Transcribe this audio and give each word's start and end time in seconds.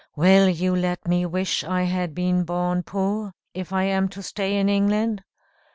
Will 0.15 0.49
you 0.49 0.75
let 0.75 1.07
me 1.07 1.27
wish 1.27 1.63
I 1.63 1.83
had 1.83 2.15
been 2.15 2.43
born 2.43 2.81
poor, 2.81 3.35
if 3.53 3.71
I 3.71 3.83
am 3.83 4.09
to 4.09 4.23
stay 4.23 4.57
in 4.57 4.67
England? 4.67 5.23